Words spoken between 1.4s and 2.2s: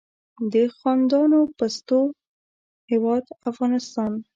پستو